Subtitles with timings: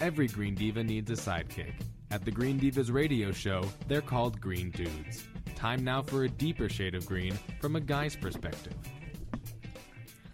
[0.00, 1.74] Every Green Diva needs a sidekick.
[2.10, 5.24] At the Green Divas radio show, they're called Green Dudes.
[5.54, 8.72] Time now for a deeper shade of green from a guy's perspective.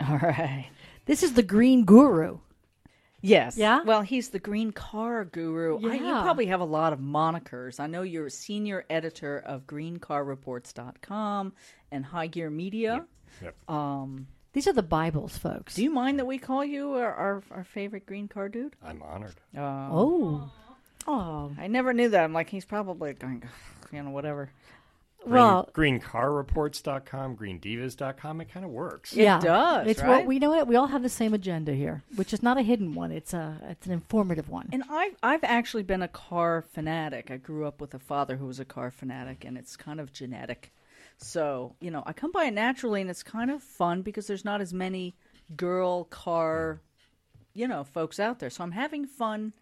[0.09, 0.69] All right.
[1.07, 2.39] This is the Green Guru.
[3.23, 3.57] Yes.
[3.57, 3.83] Yeah?
[3.83, 5.79] Well, he's the green car guru.
[5.89, 7.81] I, you probably have a lot of monikers.
[7.81, 11.53] I know you're a senior editor of greencarreports.com
[11.91, 13.05] and High Gear Media.
[13.67, 15.75] Um, These are the Bibles, folks.
[15.75, 18.75] do you mind that we call you our, our, our favorite green car dude?
[18.83, 19.35] I'm honored.
[19.55, 20.51] Uh, oh.
[21.07, 21.53] Oh.
[21.59, 22.25] I never knew that.
[22.25, 23.43] I'm like, he's probably going,
[23.93, 24.49] you know, whatever.
[25.23, 29.13] Green, Well, greencarreports.com, greendivas.com, it kind of works.
[29.13, 30.09] It yeah, does, It's right?
[30.09, 30.55] what we know.
[30.55, 30.67] It.
[30.67, 33.13] We all have the same agenda here, which is not a hidden one.
[33.13, 34.71] It's a it's an informative one.
[34.73, 37.31] And I've I've actually been a car fanatic.
[37.31, 40.15] I grew up with a father who was a car fanatic, and it's kind of
[40.15, 40.73] genetic.
[41.19, 44.45] So you know, I come by it naturally, and it's kind of fun because there's
[44.45, 45.17] not as many
[45.57, 46.81] girl car,
[47.55, 48.51] you know, folks out there.
[48.51, 49.53] So I'm having fun,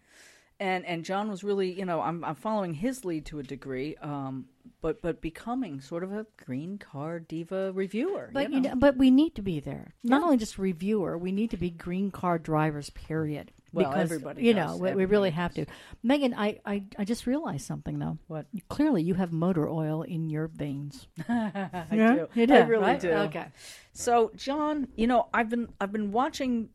[0.59, 3.95] and and John was really, you know, I'm I'm following his lead to a degree,
[4.01, 4.45] um,
[4.81, 8.29] but but becoming sort of a green car diva reviewer.
[8.33, 8.69] But you you know?
[8.69, 9.93] know, but we need to be there.
[10.03, 12.89] Not only just reviewer, we need to be green car drivers.
[12.89, 13.51] Period.
[13.75, 14.71] Well, because, everybody you does.
[14.71, 15.65] know, we, we really Everybody have to.
[16.03, 18.17] Megan, I, I I just realized something though.
[18.27, 18.47] What?
[18.69, 21.07] Clearly, you have motor oil in your veins.
[21.29, 22.27] I Yeah, do.
[22.33, 22.99] you do, I really right?
[22.99, 23.11] do.
[23.11, 23.45] Okay.
[23.93, 26.69] So, John, you know, I've been I've been watching.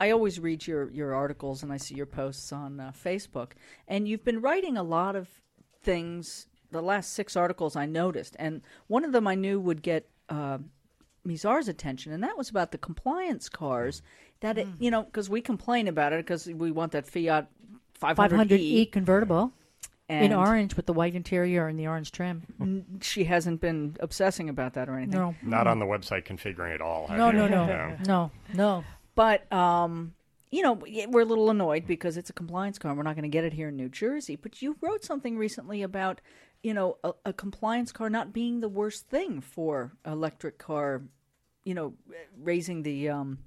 [0.00, 3.52] I always read your your articles and I see your posts on uh, Facebook,
[3.88, 5.28] and you've been writing a lot of
[5.82, 6.46] things.
[6.72, 10.58] The last six articles I noticed, and one of them I knew would get uh,
[11.24, 14.02] Mizar's attention, and that was about the compliance cars.
[14.40, 17.48] That it, you know, because we complain about it because we want that Fiat
[17.94, 19.52] 500 500 E, convertible
[20.08, 22.98] and in orange with the white interior and the orange trim.
[23.00, 25.18] She hasn't been obsessing about that or anything.
[25.18, 27.06] No, Not on the website configuring it all.
[27.08, 28.84] have no, no, no, no, no.
[29.14, 30.14] But um,
[30.50, 30.74] you know,
[31.08, 32.90] we're a little annoyed because it's a compliance car.
[32.90, 34.36] and We're not going to get it here in New Jersey.
[34.36, 36.20] But you wrote something recently about
[36.62, 41.02] you know a, a compliance car not being the worst thing for electric car.
[41.64, 41.94] You know,
[42.40, 43.38] raising the um,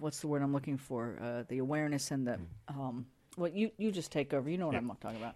[0.00, 1.16] what's the word I'm looking for?
[1.20, 3.06] Uh, the awareness and the um.
[3.36, 4.48] Well, you you just take over.
[4.48, 5.34] You know what I'm talking about.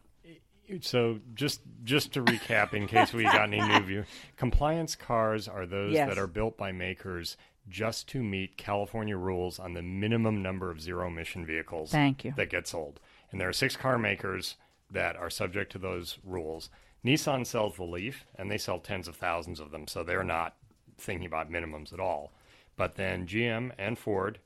[0.82, 4.04] So just just to recap, in case we got any new view,
[4.36, 6.08] compliance cars are those Yes.
[6.08, 7.36] that are built by makers
[7.68, 12.32] just to meet California rules on the minimum number of zero emission vehicles Thank you.
[12.36, 13.00] that get sold.
[13.32, 14.56] And there are six car makers
[14.90, 16.70] that are subject to those rules.
[17.04, 20.56] Nissan sells the Leaf, and they sell tens of thousands of them, so they're not
[20.98, 22.32] thinking about minimums at all.
[22.76, 24.38] But then GM and Ford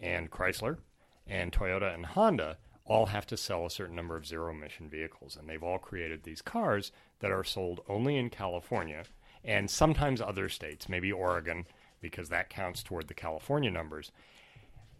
[0.00, 0.78] and Chrysler
[1.26, 5.36] and Toyota and Honda all have to sell a certain number of zero emission vehicles.
[5.36, 6.90] And they've all created these cars
[7.20, 9.04] that are sold only in California
[9.44, 11.66] and sometimes other states, maybe Oregon,
[12.00, 14.10] because that counts toward the California numbers.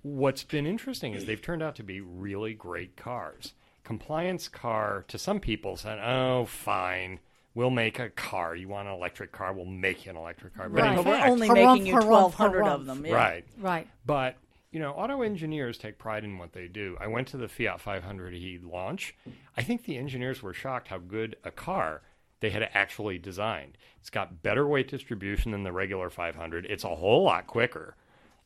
[0.03, 3.55] What's been interesting is they've turned out to be really great cars.
[3.84, 7.19] Compliance car, to some people, said, oh, fine.
[7.55, 8.55] We'll make a car.
[8.55, 9.53] You want an electric car?
[9.53, 10.69] We'll make you an electric car.
[10.69, 10.97] But in Right.
[10.97, 13.05] But we're only making you 1,200 of them.
[13.05, 13.15] Yeah.
[13.15, 13.44] Right.
[13.59, 13.88] Right.
[14.06, 14.37] But
[14.72, 16.97] you know, auto engineers take pride in what they do.
[17.00, 19.14] I went to the Fiat 500e launch.
[19.56, 22.03] I think the engineers were shocked how good a car
[22.41, 23.76] they had actually designed.
[24.00, 26.66] It's got better weight distribution than the regular 500.
[26.66, 27.97] It's a whole lot quicker.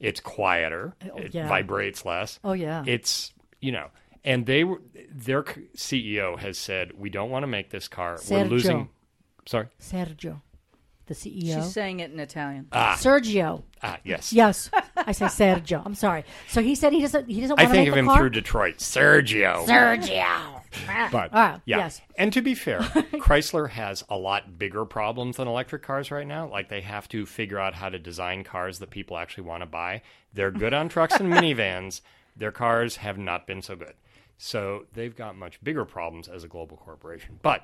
[0.00, 0.96] It's quieter.
[1.12, 1.48] Oh, it yeah.
[1.48, 2.40] vibrates less.
[2.42, 2.84] Oh, yeah.
[2.86, 3.88] It's you know,
[4.24, 4.80] and they were
[5.10, 8.16] their CEO has said we don't want to make this car.
[8.16, 8.30] Sergio.
[8.30, 8.88] We're losing.
[9.46, 9.68] Sorry.
[9.80, 10.40] Sergio,
[11.06, 11.54] the CEO.
[11.62, 12.66] She's saying it in Italian.
[12.72, 13.62] Sergio.
[13.82, 14.32] Ah, yes.
[14.32, 15.82] Yes, I say Sergio.
[15.84, 16.24] I'm sorry.
[16.48, 17.28] So he said he doesn't.
[17.28, 18.18] He doesn't I want to think make of a him car.
[18.18, 18.76] through Detroit.
[18.78, 19.66] Sergio.
[19.66, 20.60] Sergio.
[21.12, 22.00] But Ah, yeah, yes.
[22.16, 22.80] and to be fair,
[23.20, 26.48] Chrysler has a lot bigger problems than electric cars right now.
[26.48, 29.66] Like they have to figure out how to design cars that people actually want to
[29.66, 30.02] buy.
[30.32, 32.00] They're good on trucks and minivans.
[32.36, 33.94] Their cars have not been so good.
[34.36, 37.38] So they've got much bigger problems as a global corporation.
[37.40, 37.62] But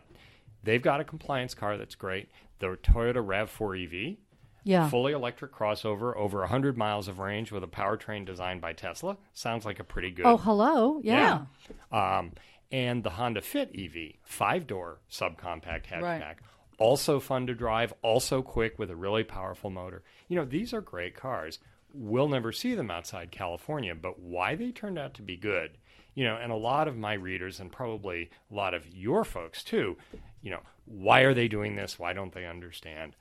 [0.65, 2.29] they've got a compliance car that's great.
[2.59, 4.17] The Toyota RAV4 EV,
[4.65, 4.89] Yeah.
[4.91, 9.17] fully electric crossover, over 100 miles of range with a powertrain designed by Tesla.
[9.33, 11.01] Sounds like a pretty good Oh, hello.
[11.03, 11.47] Yeah.
[11.91, 12.33] um,
[12.73, 16.03] and the Honda Fit EV, five door subcompact hatchback.
[16.03, 16.37] Right.
[16.79, 20.03] Also fun to drive, also quick with a really powerful motor.
[20.29, 21.59] You know, these are great cars.
[21.93, 25.73] We'll never see them outside California, but why they turned out to be good,
[26.15, 29.63] you know, and a lot of my readers and probably a lot of your folks
[29.65, 29.97] too,
[30.43, 31.99] you know, why are they doing this?
[31.99, 33.15] Why don't they understand?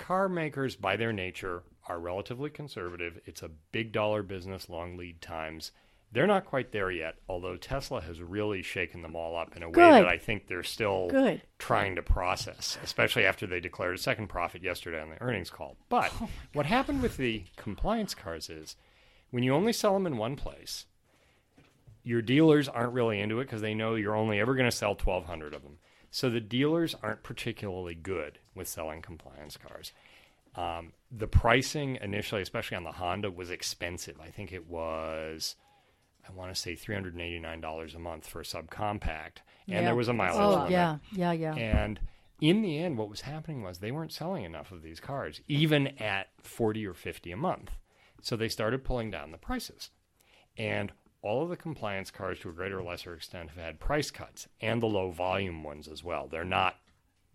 [0.00, 3.20] car makers, by their nature, are relatively conservative.
[3.26, 5.70] It's a big dollar business, long lead times.
[6.12, 9.68] They're not quite there yet, although Tesla has really shaken them all up in a
[9.68, 9.92] way Good.
[9.92, 11.42] that I think they're still Good.
[11.58, 15.76] trying to process, especially after they declared a second profit yesterday on the earnings call.
[15.88, 18.74] But oh, what happened with the compliance cars is
[19.30, 20.86] when you only sell them in one place,
[22.02, 24.94] your dealers aren't really into it because they know you're only ever going to sell
[24.94, 25.78] 1,200 of them.
[26.10, 29.92] So the dealers aren't particularly good with selling compliance cars.
[30.56, 34.20] Um, the pricing initially, especially on the Honda, was expensive.
[34.20, 35.54] I think it was,
[36.28, 39.38] I want to say $389 a month for a subcompact.
[39.68, 39.80] And Yeah.
[39.82, 40.70] there was a mileage Oh, limit.
[40.72, 41.54] yeah, yeah, yeah.
[41.54, 42.00] And
[42.40, 45.88] in the end, what was happening was they weren't selling enough of these cars, even
[45.98, 47.70] at 40 or 50 a month.
[48.20, 49.90] So they started pulling down the prices.
[50.56, 50.90] And
[51.22, 54.48] all of the compliance cars, to a greater or lesser extent, have had price cuts,
[54.60, 56.28] and the low volume ones as well.
[56.28, 56.76] They're not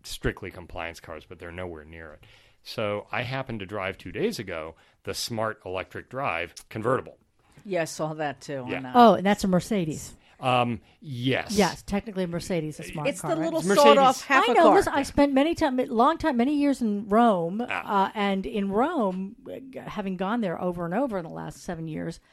[0.02, 2.24] strictly compliance cars, but they're nowhere near it.
[2.62, 4.74] So I happened to drive two days ago
[5.04, 7.16] the Smart Electric Drive convertible.
[7.64, 8.64] Yeah, I saw that too.
[8.68, 8.78] Yeah.
[8.78, 10.14] on, uh, Oh, and that's a Mercedes.
[10.38, 11.52] Um, yes.
[11.56, 13.30] Yes, technically a Mercedes, a smart it's car.
[13.30, 13.44] the right?
[13.44, 13.84] little It's Mercedes.
[13.84, 14.62] sawed-off half I a know.
[14.64, 14.74] car.
[14.74, 18.06] Listen, I spent many time, long time, many years in Rome, Ah.
[18.08, 21.88] uh, and in Rome, uh, having gone there over and over in the last seven
[21.88, 22.26] years, y-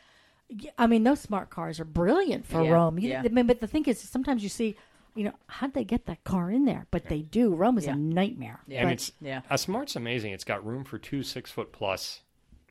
[0.77, 2.99] I mean, those smart cars are brilliant for Yeah, Rome.
[2.99, 3.23] You, yeah.
[3.25, 4.75] I mean, but the thing is, sometimes you see,
[5.15, 6.85] you know, how'd they get that car in there?
[6.91, 7.53] But they do.
[7.55, 7.93] Rome is Yeah.
[7.93, 8.59] a nightmare.
[8.67, 8.79] Yeah.
[8.81, 9.41] And But- it's Yeah.
[9.49, 10.31] a Smart's amazing.
[10.33, 12.21] It's got room for two six foot plus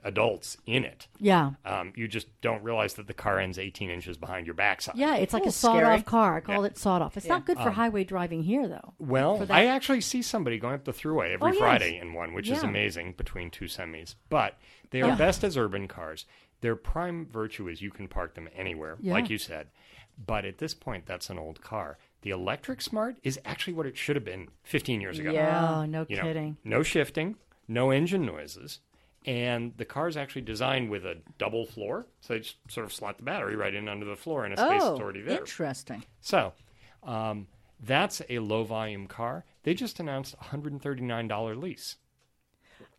[0.04, 1.06] adults in it.
[1.20, 4.96] yeah, Um, you just don't realize that the car ends 18 inches behind your backside.
[4.96, 5.94] yeah, it's like a little sawed scary.
[5.94, 6.36] off car.
[6.38, 6.66] I call Yeah.
[6.66, 7.16] it sawed off.
[7.16, 8.94] It's not good for highway driving here, though.
[8.98, 11.58] Well, I actually see somebody going up the thruway every Oh, yes.
[11.60, 14.16] Friday in one, which is amazing between two semis.
[14.28, 14.58] But
[14.90, 15.14] they are Yeah.
[15.14, 16.26] best as urban cars.
[16.62, 19.12] Their prime virtue is you can park them anywhere, Yeah.
[19.12, 19.68] like you said.
[20.26, 21.98] But at this point, that's an old car.
[22.22, 25.32] The electric smart is actually what it should have been 15 years ago.
[25.32, 25.80] Yeah.
[25.80, 26.56] Oh, no You know, kidding.
[26.64, 27.36] no shifting,
[27.68, 28.80] no engine noises,
[29.26, 32.92] and the car is actually designed with a double floor, so they just sort of
[32.92, 35.38] slot the battery right in under the floor in a space oh, that's already there.
[35.38, 36.04] interesting.
[36.20, 36.52] So,
[37.02, 37.48] um,
[37.80, 39.44] that's a low volume car.
[39.64, 41.96] They just announced a hundred and thirty nine dollar lease.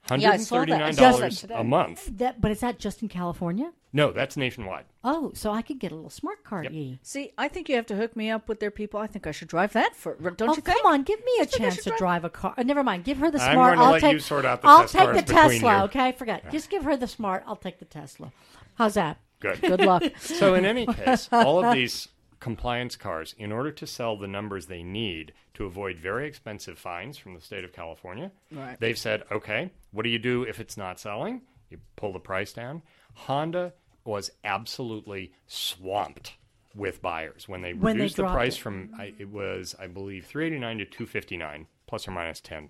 [0.08, 0.60] Hundred Yeah, I and saw that.
[0.68, 1.56] thirty nine Just like dollars today.
[1.56, 2.10] a month.
[2.18, 3.72] That, but is that just in California?
[3.94, 4.86] No, that's nationwide.
[5.04, 6.66] Oh, so I could get a little smart car.
[6.66, 7.00] E.
[7.04, 9.00] See, I think you have to hook me up with their people.
[9.00, 10.16] I think I should drive that for.
[10.16, 10.66] Don't oh, you think?
[10.78, 12.54] come on, give me a chance to drive- drive a car.
[12.58, 13.76] Uh, never mind, give her the I'm smart.
[13.76, 15.78] going to will let take, you sort out the I'll test take cars the Tesla.
[15.78, 15.84] you.
[15.86, 16.52] Okay, forget.
[16.52, 17.44] Just give her the smart.
[17.48, 18.32] I'll take the Tesla.
[18.76, 19.20] How's that?
[19.40, 19.62] Good.
[19.62, 20.04] Good luck.
[20.20, 22.10] so in any case, all of these
[22.40, 27.18] compliance cars, in order to sell the numbers they need to avoid very expensive fines
[27.18, 28.78] from the state of California, Right.
[28.80, 31.42] they've said, okay, what do you do if it's not selling?
[31.70, 32.82] You pull the price down.
[33.14, 33.74] Honda
[34.04, 36.34] was absolutely swamped
[36.76, 38.60] with buyers when they When they reduced the price it.
[38.60, 42.70] from I, it was I believe 389 to 259 plus or minus 10.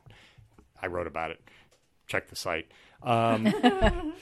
[0.81, 1.40] I wrote about it.
[2.08, 2.68] Check the site.
[3.02, 3.46] Um,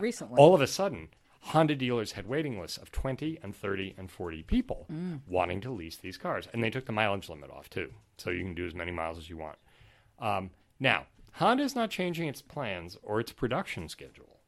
[0.00, 0.36] Recently.
[0.38, 1.08] all of a sudden,
[1.40, 5.20] Honda dealers had waiting lists of 20 and 30 and 40 people Mm.
[5.26, 6.48] wanting to lease these cars.
[6.52, 7.92] And they took the mileage limit off, too.
[8.16, 9.56] So you can do as many miles as you want.
[10.18, 10.50] Um,
[10.80, 11.06] now,
[11.38, 14.40] Honda is not changing its plans or its production schedule.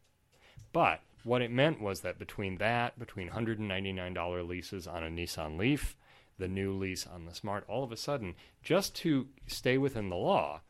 [0.73, 5.97] But what it meant was that between that, between $199 leases on a Nissan Leaf,
[6.39, 10.17] the new lease on the Smart, all of a sudden, just to stay within the
[10.17, 10.63] law,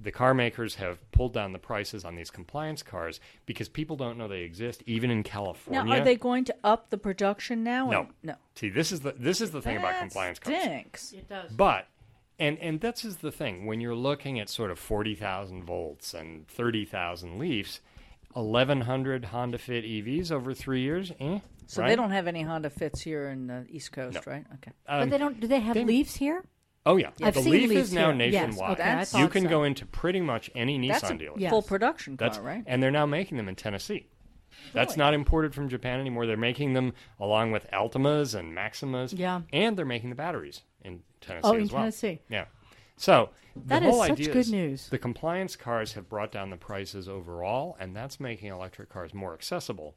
[0.00, 4.16] the car makers have pulled down the prices on these compliance cars because people don't
[4.16, 5.84] know they exist, even in California.
[5.84, 7.90] now, are they going to up the production now?
[7.90, 8.00] No.
[8.00, 8.34] or- No.
[8.54, 10.56] See, this is the this is the thing about compliance cars.
[10.62, 11.12] stinks.
[11.12, 11.52] It does.
[11.52, 11.88] But
[12.38, 16.14] and and this is the thing when you're looking at sort of forty thousand Volts
[16.14, 17.80] and thirty thousand Leafs,
[18.34, 21.12] eleven hundred Honda Fit EVs over three years.
[21.20, 21.88] Eh, So right?
[21.88, 24.32] they don't have any Honda Fits here in the East Coast, No.
[24.32, 24.44] right?
[24.54, 24.72] Okay.
[24.86, 25.38] but Um, they don't.
[25.40, 26.44] Do they have they- leaves here?
[26.84, 28.26] oh yeah, I've the seen Leaf Leafs is now here.
[28.28, 28.72] Yes, nationwide.
[28.72, 29.48] okay, I That's- you can so.
[29.48, 31.38] go into pretty much any That's Nissan a dealer.
[31.38, 31.50] Yeah.
[31.50, 32.64] full production car, That's right?
[32.66, 34.08] and they're now making them in Tennessee.
[34.74, 36.26] That's not imported from Japan anymore.
[36.26, 39.16] They're making them along with Altimas and Maximas.
[39.16, 39.42] Yeah.
[39.52, 41.82] and they're making the batteries in Tennessee Oh, as in well.
[41.82, 42.20] Tennessee.
[42.28, 42.44] Yeah.
[42.96, 44.88] So the That is whole such idea good is news.
[44.88, 49.34] The compliance cars have brought down the prices overall, and that's making electric cars more
[49.34, 49.94] accessible.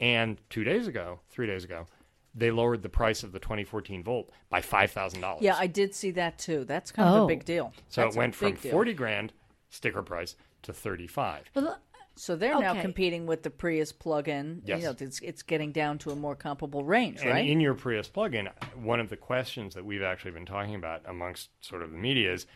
[0.00, 1.86] And two days ago, three days ago,
[2.34, 5.42] they lowered the price of the 2014 Volt by five thousand dollars.
[5.42, 6.64] Yeah, I did see that too.
[6.64, 7.24] That's kind of Oh.
[7.24, 7.72] a big deal.
[7.88, 8.72] so That's it went from deal.
[8.72, 9.32] 40 grand
[9.68, 11.50] sticker price to 35.
[11.54, 11.78] Well,
[12.14, 14.62] So they're now competing with the Prius plug-in.
[14.64, 14.80] Yes.
[14.80, 17.48] You know, it's it's getting down to a more comparable range, And right?
[17.48, 21.48] in your Prius plug-in, one of the questions that we've actually been talking about amongst
[21.60, 22.46] sort of the media is,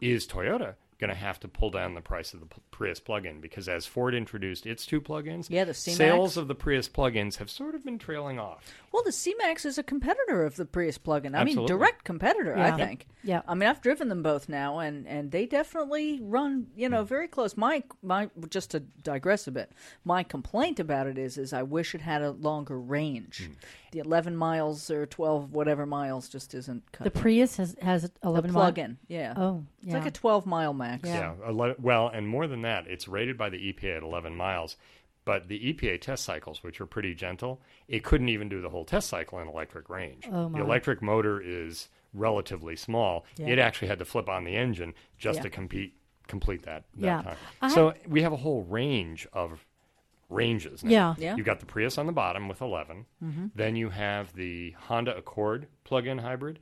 [0.00, 3.40] is Toyota going to have to pull down the price of the Prius plug-in?
[3.40, 5.96] Because as Ford introduced its two plug-ins, Yeah, the C-Max.
[5.98, 8.64] sales of the Prius plug-ins have sort of been trailing off.
[8.92, 11.34] well, the C-Max is a competitor of the Prius plug-in.
[11.34, 12.54] I mean, direct competitor.
[12.56, 12.74] Yeah.
[12.74, 13.06] I think.
[13.22, 13.42] Yeah.
[13.48, 17.26] I mean, I've driven them both now, and and they definitely run, you know, very
[17.28, 17.56] close.
[17.56, 19.72] My my just to digress a bit,
[20.04, 23.46] my complaint about it is is I wish it had a longer range.
[23.46, 23.52] Hmm.
[23.92, 27.04] The 11 miles or 12 whatever miles just isn't cut.
[27.04, 29.34] the Prius has has eleven the plug-in, yeah.
[29.36, 29.86] Oh, yeah.
[29.86, 31.08] It's like a 12 mile max.
[31.08, 31.34] Yeah.
[31.40, 31.48] Yeah.
[31.48, 34.76] ele- well, and more than that, it's rated by the EPA at 11 miles.
[35.26, 38.84] But the EPA test cycles, which are pretty gentle, it couldn't even do the whole
[38.84, 40.28] test cycle in electric range.
[40.30, 40.58] Oh, my.
[40.58, 43.24] The electric motor is relatively small.
[43.38, 43.46] Yeah.
[43.46, 45.42] It actually had to flip on the engine just Yeah.
[45.44, 45.94] to compete
[46.26, 47.22] complete that, that Yeah.
[47.22, 47.36] time.
[47.60, 49.64] I so we have a whole range of
[50.30, 50.90] ranges now.
[50.90, 51.14] Yeah.
[51.18, 51.36] Yeah.
[51.36, 53.04] You've got the Prius on the bottom with 11.
[53.22, 53.46] Mm-hmm.
[53.54, 56.60] Then you have the Honda Accord plug-in hybrid,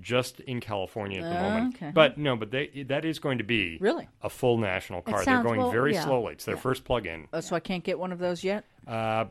[0.00, 1.76] just in California at the Uh, moment.
[1.76, 1.90] okay.
[1.94, 4.08] But no, but they, that is going to be Really?
[4.22, 5.24] a full national car.
[5.24, 6.04] They're going well, very yeah.
[6.04, 6.32] slowly.
[6.32, 7.28] It's their first plug-in.
[7.32, 8.64] Oh, so I can't get one of those yet.
[8.86, 9.26] Uh,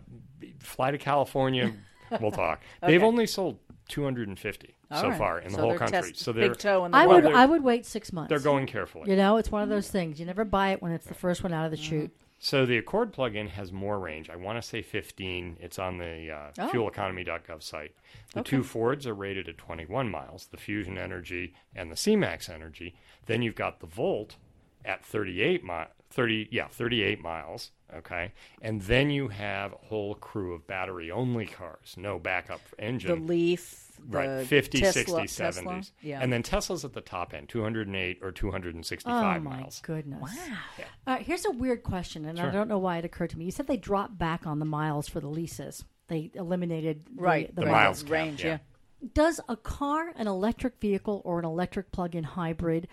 [0.59, 1.73] fly to California.
[2.21, 2.61] we'll talk.
[2.81, 3.57] They've only sold
[3.93, 5.17] 250 All so right.
[5.17, 6.01] far in the whole country.
[6.01, 8.29] test- so they're big toe in the I Well, would I would wait six months.
[8.29, 9.09] they're going carefully.
[9.09, 10.19] You know, it's one of those things.
[10.19, 12.11] You never buy it when it's the first one out of the chute.
[12.39, 14.29] So the Accord plug-in has more range.
[14.29, 15.57] I want to say 15.
[15.61, 16.69] It's on the uh, Oh.
[16.69, 17.93] fueleconomy.gov site.
[18.33, 18.49] The Okay.
[18.49, 22.95] two Fords are rated at 21 miles, the Fusion Energy and the C-Max Energy.
[23.27, 24.35] Then you've got the Volt
[24.83, 28.33] at 38 mi- 30 yeah, 38 miles, okay?
[28.61, 33.25] And then you have a whole crew of battery-only cars, no backup engine The.
[33.33, 35.81] Leaf, the Right, 50, Tesla, 60, Tesla.
[36.01, 36.19] Yeah.
[36.21, 39.81] And then Tesla's at the top end, 208 or 265 Oh 265 my miles.
[39.81, 40.21] goodness!
[40.21, 40.57] wow.
[41.07, 43.45] Uh, here's a weird question, and I don't know why it occurred to me.
[43.45, 45.83] You said they dropped back on the miles for the leases.
[46.07, 47.55] They eliminated the, Right.
[47.55, 47.73] the, The miles.
[47.73, 48.43] miles cap, range.
[48.43, 48.49] yeah.
[49.01, 49.09] Yeah.
[49.13, 52.87] Does a car, an electric vehicle, or an electric plug-in hybrid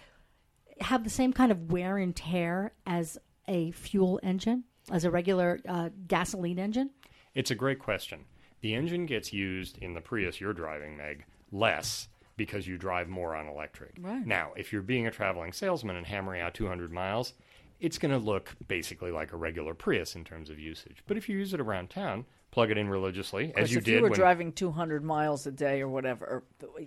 [0.80, 5.60] have the same kind of wear and tear as a fuel engine, as a regular
[5.68, 6.90] uh, gasoline engine?
[7.34, 8.24] It's a great question.
[8.60, 13.34] The engine gets used in the Prius you're driving, Meg, less because you drive more
[13.34, 13.96] on electric.
[14.00, 14.26] Right.
[14.26, 17.34] Now, if you're being a traveling salesman and hammering out 200 miles,
[17.80, 21.02] it's going to look basically like a regular Prius in terms of usage.
[21.06, 23.84] But if you use it around town, plug it in religiously, course, as you if
[23.84, 26.44] did If you were when driving 200 miles a day or whatever,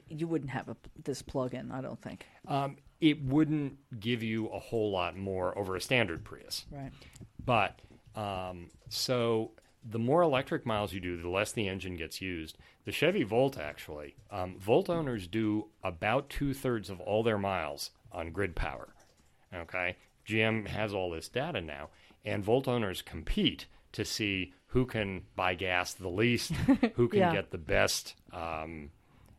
[0.09, 1.71] you wouldn't have a, this plug-in.
[1.71, 2.25] I don't think.
[2.47, 6.65] um, it wouldn't give you a whole lot more over a standard Prius.
[6.71, 6.91] Right.
[7.45, 7.79] But
[8.15, 9.51] um, so
[9.89, 12.57] the more electric miles you do, the less the engine gets used.
[12.85, 17.91] The Chevy Volt, actually, um, Volt owners do about two thirds of all their miles
[18.11, 18.93] on grid power.
[19.53, 19.95] Okay,
[20.27, 21.89] GM has all this data now,
[22.25, 26.51] and Volt owners compete to see who can buy gas the least,
[26.95, 27.33] who can Yeah.
[27.33, 28.89] get the best, um,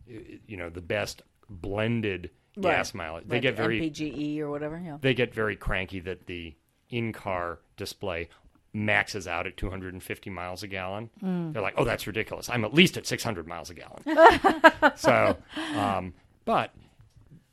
[0.07, 3.25] you know, the best blended gas mileage.
[3.27, 4.79] They Right, get very MPGE or whatever.
[4.79, 4.99] Yeah.
[5.01, 6.55] they get very cranky that the
[6.91, 8.29] in-car display
[8.75, 11.09] maxes out at 250 miles a gallon.
[11.53, 12.51] They're like, "Oh, that's ridiculous!
[12.51, 14.03] I'm at least at 600 miles a gallon."
[14.97, 15.37] so,
[15.77, 16.13] um,
[16.45, 16.75] but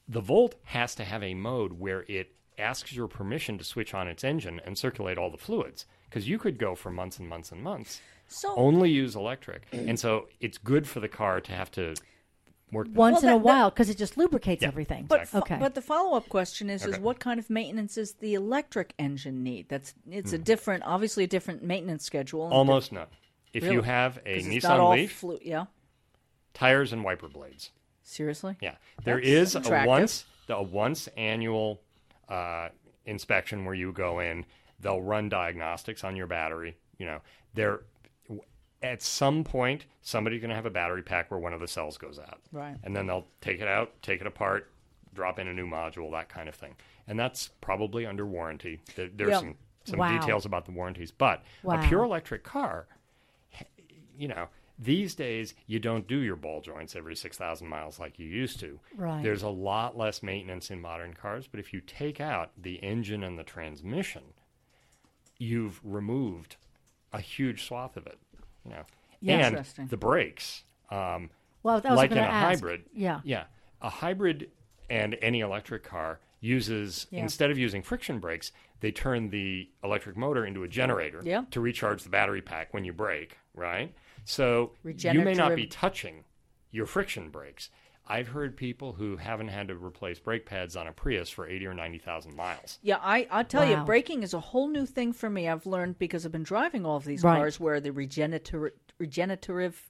[0.10, 4.08] the Volt has to have a mode where it asks your permission to switch on
[4.08, 7.52] its engine and circulate all the fluids because you could go for months and months
[7.52, 11.72] and months So only use electric, and so it's good for the car to have
[11.72, 11.96] to
[12.72, 12.88] work.
[12.88, 12.94] that.
[12.96, 14.68] Once Well, in a that- that- while, because it just lubricates Yeah.
[14.70, 15.06] everything.
[15.06, 15.58] But fo- okay.
[15.60, 19.44] but the follow up question is is what kind of maintenance is the electric engine
[19.44, 19.68] need?
[19.70, 20.44] That's it's a Hmm.
[20.44, 22.44] different, obviously a different maintenance schedule.
[22.52, 23.08] Almost none.
[23.54, 25.66] If you have a Nissan Leaf, flu- yeah,
[26.54, 27.72] tires and wiper blades.
[28.04, 28.58] seriously.
[28.62, 29.88] Yeah, there That's is a attractive.
[29.88, 31.82] once a once annual
[32.30, 32.70] uh,
[33.06, 34.46] inspection where you go in.
[34.80, 36.76] They'll run diagnostics on your battery.
[36.98, 37.20] You know,
[37.54, 37.82] there
[38.84, 41.98] at some point somebody's going to have a battery pack where one of the cells
[41.98, 42.76] goes out, Right.
[42.84, 44.72] And then they'll take it out, take it apart,
[45.14, 46.76] drop in a new module, that kind of thing.
[47.08, 48.80] And that's probably under warranty.
[48.96, 49.40] There, there's Yeah.
[49.40, 50.08] some some Wow.
[50.20, 51.84] details about the warranties, but Wow.
[51.84, 52.88] a pure electric car
[54.18, 54.48] you know,
[54.78, 58.80] these days you don't do your ball joints every 6,000 miles like you used to.
[58.96, 59.24] Right.
[59.24, 63.24] There's a lot less maintenance in modern cars, but if you take out the engine
[63.24, 64.22] and the transmission,
[65.38, 66.58] you've removed
[67.12, 68.20] a huge swath of it.
[68.66, 68.84] You know,
[69.22, 69.36] Yeah.
[69.38, 69.88] and Interesting.
[69.88, 70.64] the brakes.
[70.90, 71.30] Um,
[71.64, 72.60] well, that was like in a ask.
[72.60, 72.84] hybrid.
[72.94, 73.22] Yeah.
[73.24, 73.46] Yeah,
[73.82, 74.50] a hybrid
[74.90, 77.22] and any electric car uses Yeah.
[77.22, 81.44] instead of using friction brakes, they turn the electric motor into a generator Yeah.
[81.52, 83.94] to recharge the battery pack when you brake, right?
[84.26, 86.24] So you may not be touching
[86.72, 87.70] your friction brakes.
[88.12, 91.68] I've heard people who haven't had to replace brake pads on a Prius for 80
[91.68, 92.78] or 90,000 miles.
[92.82, 93.80] Yeah, I I tell Wow.
[93.80, 95.48] you, braking is a whole new thing for me.
[95.48, 97.38] I've learned because I've been driving all of these Right.
[97.38, 99.90] cars where the regenerative regenerative.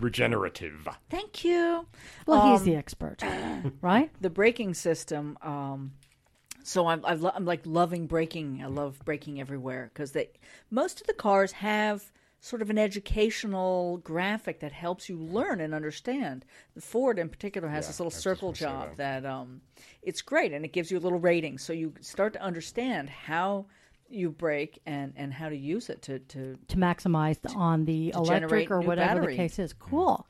[0.00, 0.88] Regenerative.
[1.08, 1.86] Thank you.
[2.26, 3.22] Well, he's Um, the expert,
[3.80, 4.10] right?
[4.20, 5.38] the braking system.
[5.42, 5.92] Um,
[6.64, 8.62] so I'm I've, lo- I'm like loving braking.
[8.62, 10.30] I love braking everywhere because they
[10.70, 12.12] most of the cars have
[12.44, 16.44] sort of an educational graphic that helps you learn and understand.
[16.74, 19.60] The Ford in particular has Yeah, this little I circle job that um,
[20.02, 23.66] it's great and it gives you a little rating, so you start to understand how
[24.10, 28.10] you break and and how to use it to to To maximize the, on the
[28.10, 29.36] To electric or whatever battery.
[29.36, 29.72] the case is.
[29.72, 30.26] Cool.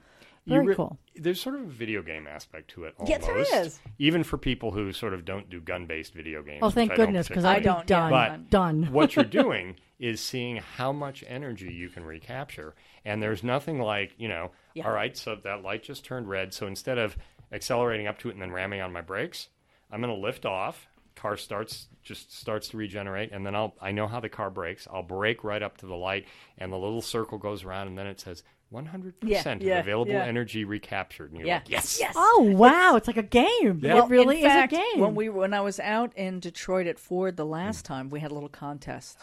[0.47, 0.99] Very re- cool.
[1.15, 3.21] There's sort of a video game aspect to it, almost.
[3.27, 3.79] there is.
[3.99, 6.61] Even for people who sort of don't do gun-based video games.
[6.63, 8.11] Oh, thank goodness, because I don't, done.
[8.11, 8.93] But- done.
[8.93, 12.75] what you're doing is seeing how much energy you can recapture.
[13.05, 14.87] And there's nothing like, you know, Yeah.
[14.87, 16.53] all right, so that light just turned red.
[16.53, 17.17] So instead of
[17.53, 19.49] accelerating up to it and then ramming on my brakes,
[19.93, 20.89] I'm going to lift off.
[21.15, 24.89] Car starts just starts to regenerate, and then I'll I know how the car brakes.
[24.91, 26.27] I'll brake right up to the light,
[26.59, 28.43] and the little circle goes around, and then it says
[28.73, 30.25] 100% Yeah, yeah, available yeah.
[30.25, 31.31] energy recaptured.
[31.31, 31.57] And you're Yeah.
[31.57, 32.15] like, yes, Yes.
[32.17, 33.81] Oh wow, it's like a game.
[33.83, 34.03] Yeah.
[34.05, 35.01] It really in fact, is a game.
[35.01, 38.31] When we when I was out in Detroit at Ford the last time, we had
[38.31, 39.19] a little contest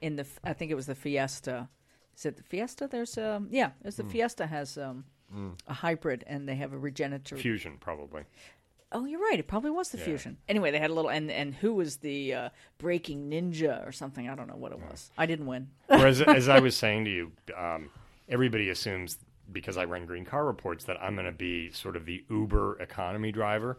[0.00, 1.68] in the I think it was the Fiesta.
[2.16, 2.86] Is it the Fiesta?
[2.86, 5.04] There's um yeah, there's the Fiesta has um
[5.66, 7.40] a hybrid and they have a regenerative.
[7.40, 8.22] Fusion, probably.
[8.92, 9.38] Oh, you're right.
[9.38, 10.04] It probably was the Yeah.
[10.04, 10.36] Fusion.
[10.48, 14.28] Anyway, they had a little and and who was the uh, braking ninja or something?
[14.28, 15.10] I don't know what it was.
[15.18, 15.68] I didn't win.
[15.88, 17.90] Whereas, as I was saying to you, um,
[18.28, 19.18] everybody assumes
[19.50, 22.80] because I run Green Car Reports that I'm going to be sort of the Uber
[22.80, 23.78] economy driver.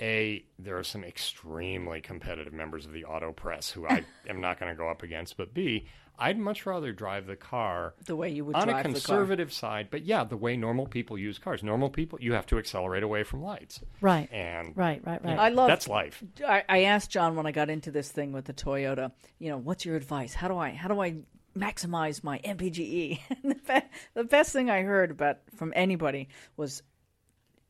[0.00, 4.58] A, there are some extremely competitive members of the auto press who I am not
[4.58, 5.36] going to go up against.
[5.36, 5.86] But B,
[6.20, 8.90] I'd much rather drive the car The way you would on a drive the car.
[8.90, 9.88] On a conservative side.
[9.90, 11.62] But yeah, the way normal people use cars.
[11.62, 13.80] Normal people, you have to accelerate away from lights.
[14.00, 15.38] right, And right, right, right.
[15.38, 16.22] I love that's life.
[16.46, 19.58] I, I asked John when I got into this thing with the Toyota, you know,
[19.58, 20.34] what's your advice?
[20.34, 21.16] How do I how do I
[21.56, 23.20] maximize my MPGE?
[23.42, 26.82] And the, be- the best thing I heard about from anybody was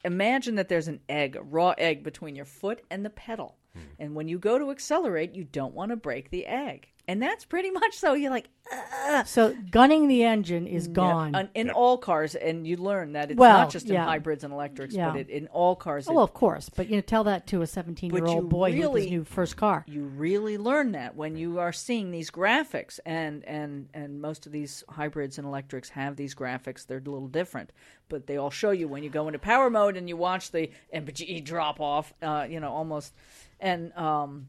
[0.04, 3.56] imagine that there's an egg, a raw egg between your foot and the pedal.
[3.74, 3.80] Hmm.
[3.98, 6.88] And when you go to accelerate, you don't want to break the egg.
[7.10, 8.12] And that's pretty much so.
[8.14, 8.48] You're like,
[9.26, 11.34] so gunning the engine is gone.
[11.34, 14.04] on, in all cars, and you learn that it's Well, not just in yeah.
[14.04, 15.10] hybrids and electrics, Yeah.
[15.10, 16.06] but it, in all cars.
[16.08, 18.70] oh, it- well, of course, but you know, tell that to a you seventeen-year-old boy
[18.70, 19.84] with really- his new first car.
[19.88, 24.52] you really learn that when you are seeing these graphics and and and most of
[24.52, 27.72] these hybrids and electrics have these graphics they're a little different
[28.08, 30.70] but they all show you when you go into power mode and you watch the
[30.94, 33.12] mpge drop off uh, you know almost
[33.60, 34.46] and um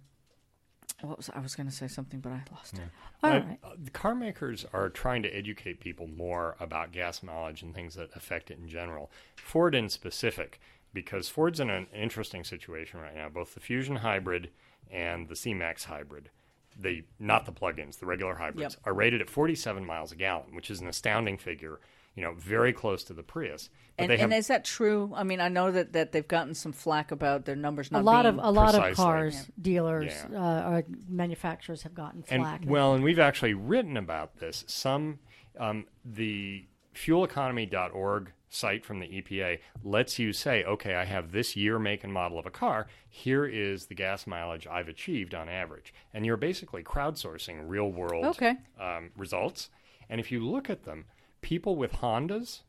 [1.08, 2.82] what was I was going to say something but I lost it.
[3.24, 3.60] All Uh, right.
[3.64, 7.96] uh, the car makers are trying to educate people more about gas mileage and things
[7.96, 9.12] that affect it in general.
[9.36, 10.60] Ford in specific,
[10.94, 13.30] because Ford's in an interesting situation right now.
[13.30, 14.50] Both the Fusion hybrid
[14.92, 16.30] and the C-Max hybrid,
[16.78, 18.82] the not the plug-ins, the regular hybrids, Yep.
[18.88, 21.80] are rated at 47 miles a gallon, which is an astounding figure.
[22.16, 23.70] You know, very close to the Prius.
[23.98, 25.12] But And, they have and is that true?
[25.16, 28.04] I mean, I know that, that they've gotten some flack about their numbers not a
[28.04, 28.96] lot of being a lot of precisely.
[29.04, 30.38] cars dealers Yeah.
[30.66, 32.62] uh, or manufacturers have gotten And flack.
[32.66, 34.64] well, and we've actually written about this.
[34.68, 35.20] Some
[35.60, 41.80] um, the fueleconomy.org site from the EPA lets you say, okay, I have this year,
[41.80, 42.88] make, and model of a car.
[43.08, 48.26] Here is the gas mileage I've achieved on average, and you're basically crowdsourcing real world
[48.26, 48.56] Okay.
[48.80, 49.70] um, results.
[50.10, 51.06] And if you look at them,
[51.42, 52.62] people with Hondas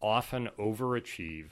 [0.00, 1.48] often overachieve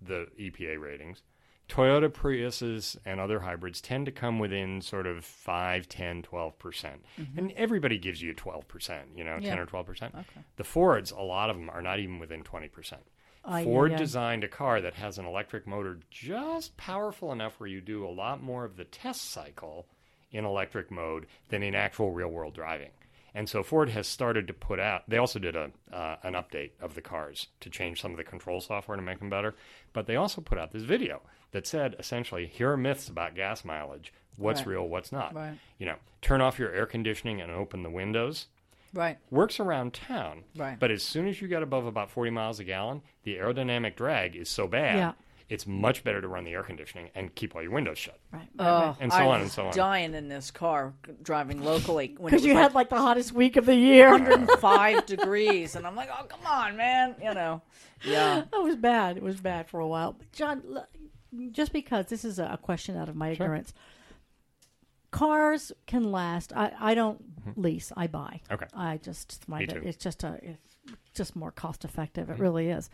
[0.00, 1.22] the EPA ratings.
[1.68, 6.58] Toyota Priuses and other hybrids tend to come within sort of 5, 10, 12%.
[6.58, 7.38] percent mm-hmm.
[7.38, 10.24] And everybody gives you 12%, you know, 10 or 12%.
[10.56, 12.94] The Fords, a lot of them are not even within 20%.
[13.44, 13.98] Ay, Ford ay, ay.
[13.98, 18.08] designed a car that has an electric motor just powerful enough where you do a
[18.08, 19.86] lot more of the test cycle
[20.30, 22.90] in electric mode than in actual real world driving.
[23.34, 25.02] And so Ford has started to put out.
[25.08, 28.24] They also did a uh, an update of the cars to change some of the
[28.24, 29.54] control software to make them better.
[29.92, 31.20] But they also put out this video
[31.52, 34.12] that said essentially, here are myths about gas mileage.
[34.36, 34.68] What's Right.
[34.68, 34.88] real?
[34.88, 35.34] What's not?
[35.34, 35.58] Right.
[35.78, 38.46] You know, turn off your air conditioning and open the windows
[38.94, 40.44] right works around town.
[40.56, 40.78] Right.
[40.78, 44.34] But as soon as you get above about 40 miles a gallon, the aerodynamic drag
[44.36, 45.12] is so bad, Yeah.
[45.48, 48.18] It's much better to run the air conditioning and keep all your windows shut.
[48.32, 48.48] right.
[48.58, 49.72] Oh, And so I on and so on.
[49.74, 53.64] Dying in this car driving locally Because you like had like the hottest week of
[53.64, 54.10] the year.
[54.10, 57.62] 105 degrees, and I'm like, oh come on, man, you know,
[58.04, 58.44] yeah.
[58.50, 59.16] that was bad.
[59.16, 60.12] It was bad for a while.
[60.12, 60.62] But John,
[61.50, 63.72] just because this is a question out of my ignorance,
[65.10, 66.52] cars can last.
[66.54, 67.22] I, I don't
[67.56, 67.92] lease.
[67.96, 68.40] I buy.
[68.50, 68.66] Okay.
[68.74, 69.70] I just find Me it.
[69.70, 69.80] too.
[69.80, 69.88] Mm-hmm.
[69.88, 70.38] It's just a.
[70.42, 70.58] It's
[71.14, 72.30] just more cost effective.
[72.30, 72.88] It really is.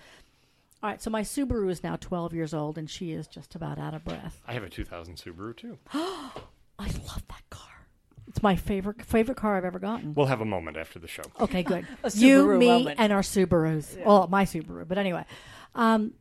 [0.85, 1.01] All right.
[1.01, 4.05] So my Subaru is now 12 years old, and she is just about out of
[4.05, 4.43] breath.
[4.47, 5.79] I have a 2000 Subaru too.
[5.95, 6.31] I
[6.79, 7.71] love that car.
[8.29, 10.13] It's my favorite favorite car I've ever gotten.
[10.13, 11.23] We'll have a moment after the show.
[11.41, 11.87] Okay, good.
[12.03, 13.01] A you, me, moment.
[13.01, 13.97] and our Subarus.
[14.05, 15.25] Well, my Subaru, but anyway,
[15.75, 16.13] um,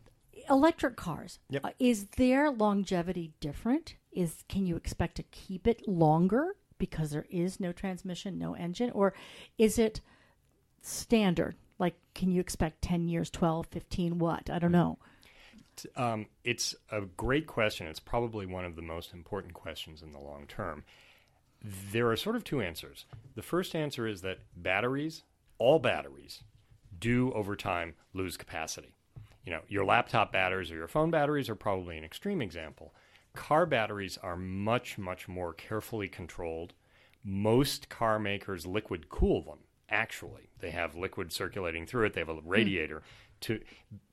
[0.49, 1.39] electric cars.
[1.49, 1.65] Yep.
[1.65, 3.95] Uh, is their longevity different?
[4.13, 8.91] Is can you expect to keep it longer because there is no transmission, no engine,
[8.91, 9.13] or
[9.57, 9.99] is it
[10.81, 11.57] standard?
[11.79, 14.97] Like, can you expect ten years, 12, 15, What I don't know.
[15.95, 17.87] Um, it's a great question.
[17.87, 20.83] It's probably one of the most important questions in the long term.
[21.91, 23.05] There are sort of two answers.
[23.35, 25.23] The first answer is that batteries,
[25.57, 26.43] all batteries,
[26.99, 28.95] do over time lose capacity.
[29.45, 32.93] you know, your laptop batteries or your phone batteries are probably an extreme example.
[33.33, 36.73] Car batteries are much, much more carefully controlled.
[37.23, 39.59] Most car makers liquid cool them,
[39.89, 40.49] actually.
[40.59, 43.01] They have liquid circulating through it, they have a radiator.
[43.41, 43.59] To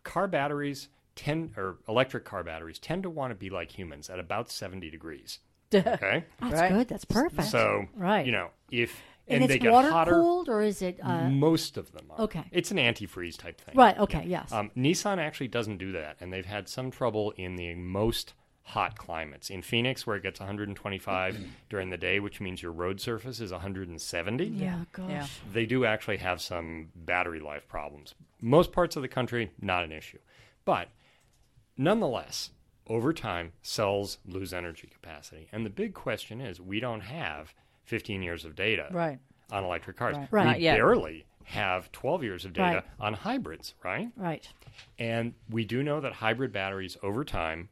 [0.05, 4.19] car batteries tend or electric car batteries tend to want to be like humans at
[4.19, 5.39] about 70 degrees.
[5.73, 6.25] Okay?
[6.41, 6.73] That's Right.
[6.73, 6.89] good.
[6.89, 7.49] That's perfect.
[7.49, 8.27] So, Right.
[8.27, 10.99] you know, if and, they it's get water hotter, cooled or is it?
[11.01, 12.23] Uh, most of them are.
[12.23, 12.43] Okay.
[12.51, 13.77] It's an antifreeze type thing.
[13.77, 14.51] Right, okay, yes.
[14.51, 18.97] Um, Nissan actually doesn't do that, and they've had some trouble in the most hot
[18.97, 19.51] climates.
[19.51, 21.39] In Phoenix, where it gets 125
[21.71, 24.85] during the day, which means your road surface is 170, yeah.
[24.93, 25.09] Gosh.
[25.11, 25.27] Yeah.
[25.53, 28.15] they do actually have some battery life problems.
[28.41, 30.19] Most parts of the country, not an issue.
[30.65, 30.89] But
[31.77, 32.51] nonetheless,
[32.87, 35.49] over time, cells lose energy capacity.
[35.53, 39.19] And the big question is we don't have 15 years of data Right.
[39.51, 40.17] on electric cars.
[40.17, 40.29] Right.
[40.31, 40.45] Right.
[40.45, 40.77] We Not yet.
[40.77, 42.85] barely have 12 years of data Right.
[43.07, 44.09] on hybrids, right?
[44.17, 44.49] Right.
[44.99, 47.69] And we do know that hybrid batteries over time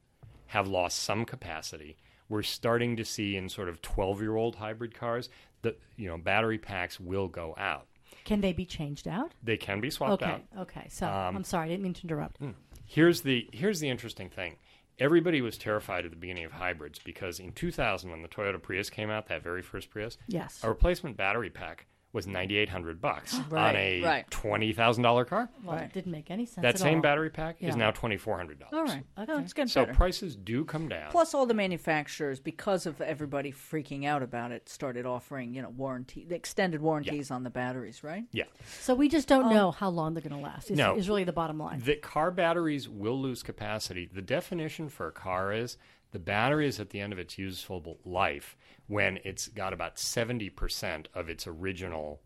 [0.49, 1.97] have lost some capacity.
[2.29, 5.29] We're starting to see in sort of 12 year old hybrid cars
[5.63, 7.87] that you know battery packs will go out.
[8.25, 9.33] Can they be changed out?
[9.43, 10.33] They can be swapped Okay.
[10.33, 10.43] out.
[10.59, 10.87] Okay.
[10.91, 12.39] So Um, I'm sorry, I didn't mean to interrupt.
[12.85, 14.57] Here's the here's the interesting thing.
[14.99, 18.91] Everybody was terrified at the beginning of hybrids because in 2000 when the Toyota Prius
[18.91, 20.61] came out, that very first Prius, Yes.
[20.65, 24.31] a replacement battery pack was 9800 bucks oh, Right, on a right.
[24.31, 25.49] $20,000 car.
[25.63, 25.85] Well, Right.
[25.85, 26.63] it didn't make any sense.
[26.63, 27.03] That at same all.
[27.03, 27.69] battery pack Yeah.
[27.69, 28.69] is now $2400.
[28.73, 29.05] All right.
[29.17, 29.33] Oh, okay.
[29.35, 29.95] Oh, it's getting So better.
[29.95, 31.11] prices do come down.
[31.11, 35.69] Plus, all the manufacturers, because of everybody freaking out about it, started offering you know
[35.71, 38.25] warranty, extended warranties on the batteries, right?
[38.33, 38.45] yeah.
[38.81, 40.71] So we just don't um, know how long they're going to last.
[40.71, 40.97] Is, No.
[40.97, 41.81] is really the bottom line.
[41.81, 44.09] that car batteries will lose capacity.
[44.11, 45.77] The definition for a car is
[46.13, 48.57] the battery is at the end of its useful life
[48.89, 52.21] when it's got about 70% of its original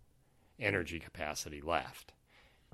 [0.58, 2.12] energy capacity left.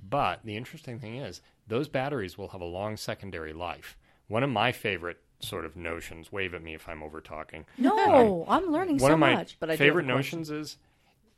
[0.08, 3.96] But the interesting thing is, those batteries will have a long secondary life.
[4.28, 7.64] One of my favorite sort of notions, wave at me if I'm over talking.
[7.76, 9.56] no, um, I'm learning so much.
[9.58, 10.76] But I favorite notions is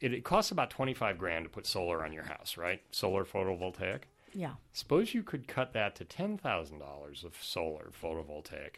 [0.00, 2.82] it, it costs about 25 grand to put solar on your house, right?
[2.90, 4.02] Solar photovoltaic.
[4.32, 4.54] Yeah.
[4.72, 8.76] Suppose you could cut that to $10,000 of solar photovoltaic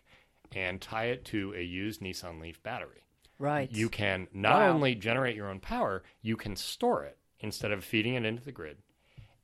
[0.54, 3.02] and tie it to a used Nissan Leaf battery.
[3.42, 3.68] Right.
[3.72, 4.68] You can not Wow.
[4.68, 8.52] only generate your own power, you can store it instead of feeding it into the
[8.52, 8.78] grid.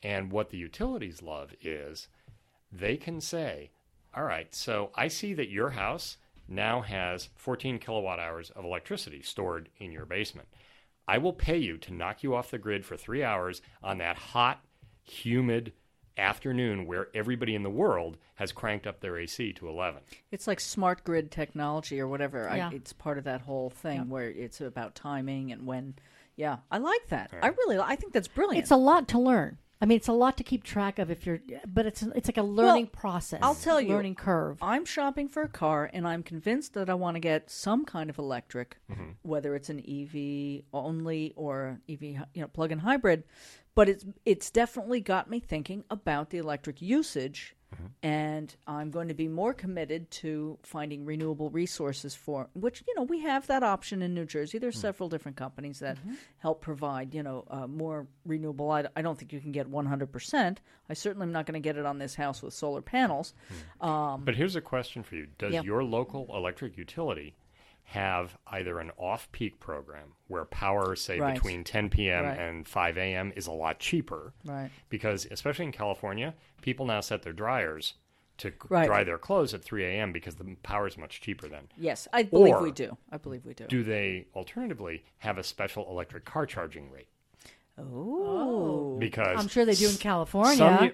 [0.05, 2.07] And what the utilities love is
[2.71, 3.73] they can say,
[4.15, 9.21] all right, so I see that your house now has 14 kilowatt hours of electricity
[9.21, 10.47] stored in your basement.
[11.09, 14.17] I will pay you to knock you off the grid for three hours on that
[14.17, 14.65] hot,
[15.03, 15.73] humid
[16.19, 20.03] afternoon where everybody in the world has cranked up their AC to 11.
[20.31, 22.51] It's like smart grid technology or whatever.
[22.55, 22.69] Yeah.
[22.69, 25.95] I, it's part of that whole thing where it's about timing and when.
[26.37, 27.33] Yeah, I like that.
[27.43, 28.63] I really, I think that's brilliant.
[28.63, 29.59] It's a lot to learn.
[29.81, 32.37] I mean, it's a lot to keep track of if you're, but it's it's like
[32.37, 33.39] a learning process.
[33.43, 34.59] I'll tell you, learning curve.
[34.61, 38.11] I'm shopping for a car, and I'm convinced that I want to get some kind
[38.11, 39.11] of electric, mm-hmm.
[39.23, 43.23] whether it's an EV only or EV, you know, plug-in hybrid.
[43.79, 47.55] But it's it's definitely got me thinking about the electric usage,
[48.03, 53.05] and I'm going to be more committed to finding renewable resources for which you know
[53.05, 54.59] we have that option in New Jersey.
[54.59, 55.97] There's several different companies that
[56.39, 58.69] help provide you know uh, more renewable.
[58.73, 60.11] I, I don't think you can get 100.
[60.11, 60.61] percent
[60.91, 63.33] I certainly am not going to get it on this house with solar panels.
[63.81, 65.63] Um, But here's a question for you Does Yeah.
[65.63, 67.37] your local electric utility
[67.93, 71.33] have either an off peak program where power, say, Right.
[71.35, 72.25] between 10 p.m.
[72.27, 72.39] Right.
[72.39, 74.35] and 5 a.m., is a lot cheaper?
[74.45, 74.71] Right.
[74.91, 77.95] Because, especially in California, people now set their dryers
[78.39, 78.87] to Right.
[78.87, 80.13] dry their clothes at 3 a.m.
[80.13, 81.69] because the power is much cheaper then.
[81.79, 82.97] Yes, I believe Or we do.
[83.11, 83.65] I believe we do.
[83.67, 87.09] Do they alternatively have a special electric car charging rate?
[87.79, 88.97] oh, oh.
[88.99, 90.57] Because I'm sure they do in California.
[90.57, 90.93] Some,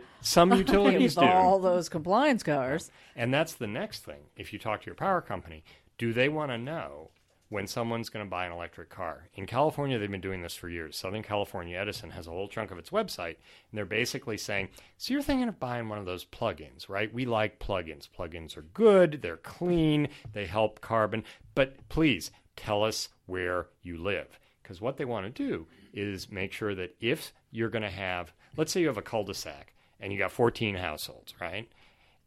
[0.51, 1.23] some utilities do.
[1.23, 2.91] all those compliance cars.
[3.17, 4.21] And that's the next thing.
[4.37, 5.65] If you talk to your power company,
[5.99, 7.11] do they want to know
[7.51, 9.29] when someone's going to buy an electric car?
[9.35, 10.97] In California, they've been doing this for years.
[10.97, 13.37] Southern California Edison has a whole chunk of its website,
[13.71, 17.13] and they're basically saying, So you're thinking of buying one of those plugins, right?
[17.13, 18.09] We like plugins.
[18.09, 24.39] Plugins are good, they're clean, they help carbon, but please tell us where you live.
[24.63, 28.33] Because what they want to do is make sure that if you're going to have,
[28.57, 31.69] let's say you have a cul de sac and you got 14 households, right?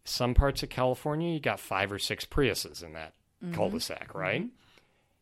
[0.07, 3.13] some parts of California, you got five or six Priuses in that
[3.53, 4.17] cul-de-sac, mm-hmm.
[4.17, 4.45] right?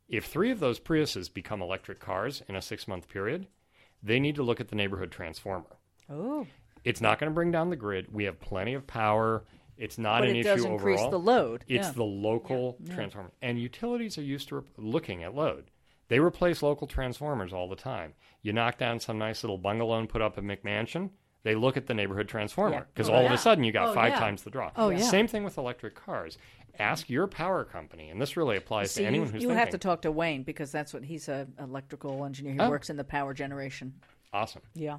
[0.08, 3.48] If three of those Priuses become electric cars in a six-month period,
[4.04, 5.78] they need to look at the neighborhood transformer.
[6.10, 6.46] Oh,
[6.84, 8.14] It's not going to bring down the grid.
[8.14, 9.44] We have plenty of power.
[9.78, 10.76] It's not but an it issue does overall.
[10.76, 11.66] increase the load.
[11.68, 11.94] It's yeah.
[11.94, 13.32] the local transformer.
[13.42, 15.72] And utilities are used to re- looking at load.
[16.08, 18.14] They replace local transformers all the time.
[18.44, 21.10] You knock down some nice little bungalow and put up a McMansion,
[21.46, 22.84] They look at the neighborhood transformer Yeah.
[22.94, 24.20] because Oh, all of a sudden you got Oh, five yeah.
[24.20, 24.72] times the draw.
[24.76, 24.98] Oh, yeah.
[24.98, 26.40] Same thing with electric cars.
[26.80, 29.60] Ask your power company, and this really applies See, to anyone you, who's you thinking.
[29.60, 32.54] have to talk to Wayne because that's what he's a electrical engineer.
[32.54, 32.70] He Oh.
[32.70, 33.94] works in the power generation.
[34.34, 34.64] Awesome.
[34.74, 34.98] Yeah,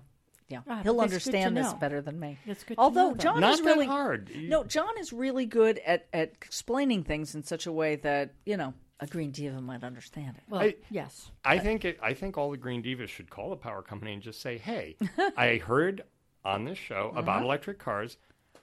[0.49, 0.61] yeah.
[0.69, 1.79] Ah, He'll but it's good to understand this know.
[1.79, 2.39] better than me.
[2.47, 3.23] It's good to Although know, though.
[3.25, 4.31] John Not is really hard.
[4.35, 8.57] No, John is really good at at explaining things in such a way that you
[8.57, 10.45] know a green diva might understand it.
[10.49, 11.31] Well, I- yes.
[11.45, 14.23] I think it, I think all the Green Divas should call the power company and
[14.23, 14.97] just say, "Hey,
[15.37, 16.05] I heard
[16.47, 17.21] on this show Uh-huh.
[17.21, 18.17] about electric cars.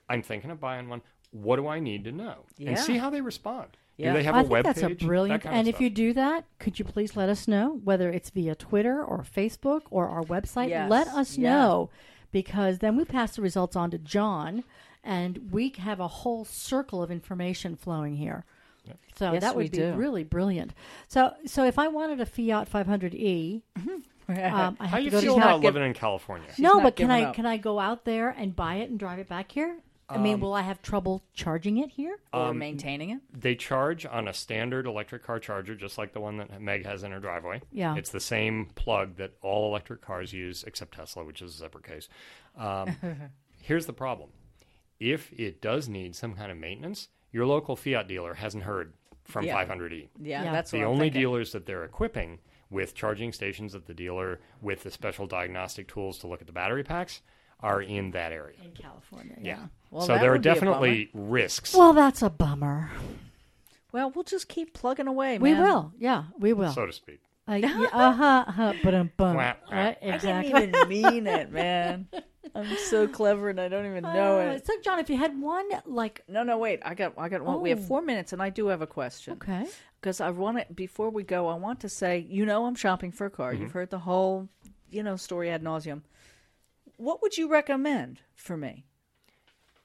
[0.08, 1.02] I'm thinking of buying one.
[1.30, 2.70] What do I need to know?" Yeah.
[2.70, 3.76] And see how they respond.
[3.96, 4.12] Yeah.
[4.12, 5.06] Do they have I a think web that's a page?
[5.06, 5.42] brilliant.
[5.42, 5.82] That kind of And if stuff.
[5.82, 9.82] you do that, could you please let us know whether it's via Twitter or Facebook
[9.90, 10.68] or our website?
[10.70, 10.90] Yes.
[10.90, 11.50] Let us Yeah.
[11.52, 11.90] know
[12.32, 14.64] because then we pass the results on to John,
[15.04, 18.44] and we have a whole circle of information flowing here.
[19.16, 19.94] So Yes, that would be do.
[19.94, 20.74] really brilliant.
[21.08, 23.62] So, so if I wanted a Fiat 500e,
[24.28, 25.60] um, I how have you to go feel to about town.
[25.60, 26.48] give- living in California?
[26.58, 27.34] No, not but can giving I up.
[27.34, 29.76] can I go out there and buy it and drive it back here?
[30.06, 32.18] I mean, will I have trouble charging it here?
[32.32, 33.20] or maintaining it.
[33.32, 37.02] They charge on a standard electric car charger, just like the one that Meg has
[37.02, 37.62] in her driveway.
[37.72, 37.96] Yeah.
[37.96, 41.84] It's the same plug that all electric cars use, except Tesla, which is a separate
[41.84, 42.08] case.
[42.56, 42.94] Um,
[43.62, 44.28] here's the problem
[45.00, 48.92] if it does need some kind of maintenance, your local Fiat dealer hasn't heard
[49.24, 49.64] from Yeah.
[49.64, 50.08] 500e.
[50.20, 50.52] Yeah, Yeah.
[50.52, 51.20] that's what The I'm only thinking.
[51.22, 52.38] dealers that they're equipping
[52.74, 56.52] with charging stations at the dealer with the special diagnostic tools to look at the
[56.52, 57.22] battery packs
[57.60, 58.56] are in that area.
[58.62, 59.66] In California, Yeah.
[59.90, 61.72] Well, so there are would be a definitely risks.
[61.74, 62.90] Well, that's a bummer.
[63.92, 65.38] Well, we'll just keep plugging away.
[65.38, 65.92] We will.
[65.98, 66.72] Yeah, we will.
[66.72, 67.20] so to speak.
[67.48, 69.36] Uh, yeah, uh-huh, uh-huh, ba-dum, bum.
[69.36, 69.76] Wah, wah.
[69.76, 72.08] I didn't even mean it, man.
[72.54, 74.66] I'm so clever and I don't even know Uh, it.
[74.66, 76.80] So, John, if you had one, like, No, no, wait.
[76.84, 77.60] I got, I got one.
[77.60, 77.82] We have Oh.
[77.82, 79.34] four minutes, and I do have a question.
[79.34, 79.66] okay,
[80.00, 81.48] because I want to before we go.
[81.48, 83.52] I want to say, you know, I'm shopping for a car.
[83.52, 83.62] Mm-hmm.
[83.62, 84.48] You've heard the whole,
[84.90, 86.02] you know, story ad nauseum.
[86.96, 88.84] What would you recommend for me?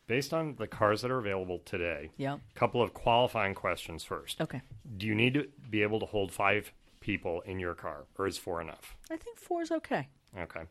[0.08, 2.36] Based on the cars that are available today, Yeah.
[2.36, 4.40] a couple of qualifying questions first.
[4.42, 4.62] Okay.
[4.98, 6.72] Do you need to be able to hold five
[7.10, 8.96] people in your car, or is four enough?
[9.10, 10.10] I think four is okay.
[10.38, 10.62] Okay.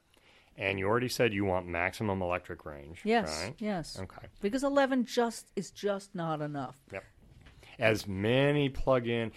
[0.57, 3.01] And you already said you want maximum electric range.
[3.03, 3.43] Yes.
[3.43, 3.55] Right?
[3.59, 3.99] Yes.
[4.01, 4.29] Okay.
[4.41, 6.77] Because eleven just is just not enough.
[6.93, 7.03] Yep.
[7.81, 9.33] As many plug-in,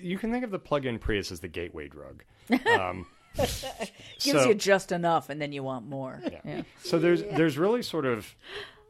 [0.00, 2.22] you can think of the plug-in Prius as the gateway drug.
[2.66, 3.72] Um, Gives
[4.20, 6.22] so, you just enough, and then you want more.
[6.44, 6.62] Yeah.
[6.84, 8.32] So there's there's really sort of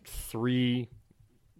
[0.05, 0.90] three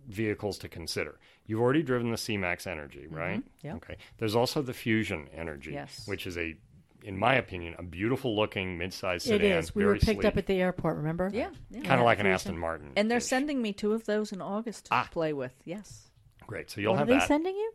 [0.07, 1.19] vehicles to consider.
[1.47, 3.39] You've already driven the C-Max Energy, right?
[3.41, 3.67] Mm-hmm.
[3.67, 3.75] yeah.
[3.75, 3.97] Okay.
[4.19, 6.07] There's also the Fusion Energy, Yes.
[6.07, 6.57] which is a,
[7.03, 9.59] in my opinion, a beautiful looking mid-sized it sedan.
[9.59, 9.75] is.
[9.75, 10.97] We very were picked up at the airport.
[10.97, 11.31] Remember?
[11.33, 11.51] Yeah.
[11.71, 11.83] yeah.
[11.83, 12.93] kind of like an Aston Martin.
[12.97, 15.09] And they're sending me two of those in August to Ah.
[15.11, 15.53] play with.
[15.65, 16.09] Yes.
[16.47, 16.71] great.
[16.71, 17.45] So you'll have What are have they that.
[17.45, 17.73] sending you?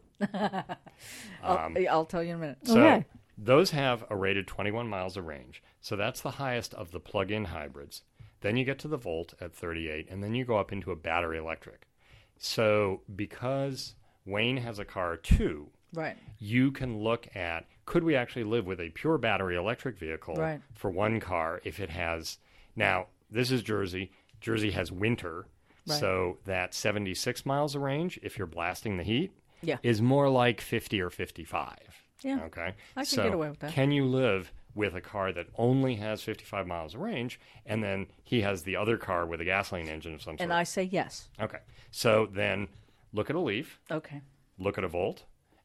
[1.44, 2.58] I'll, I'll tell you in a minute.
[2.64, 3.06] So Okay.
[3.38, 5.62] those have a rated 21 miles of range.
[5.82, 8.02] So that's the highest of the plug-in hybrids.
[8.42, 10.96] Then you get to the Volt at 38, and then you go up into a
[10.96, 11.88] battery electric.
[12.40, 16.18] So because Wayne has a car too, Right.
[16.40, 20.62] you can look at could we actually live with a pure battery electric vehicle Right.
[20.76, 22.38] for one car if it has
[22.76, 24.12] now this is Jersey.
[24.42, 25.48] Jersey has winter.
[25.88, 26.00] Right.
[26.00, 29.78] So that 76 miles of range if you're blasting the heat Yeah.
[29.84, 31.89] is more like 50 or 55.
[32.22, 32.42] Yeah.
[32.46, 32.74] Okay.
[32.96, 33.72] I can so get away with that.
[33.72, 38.08] Can you live with a car that only has 55 miles of range and then
[38.24, 40.42] he has the other car with a gasoline engine of some sort?
[40.42, 41.30] And I say yes.
[41.40, 41.60] Okay.
[41.92, 42.68] So then
[43.14, 44.22] look at a Leaf, Okay.
[44.58, 45.24] look at a Volt,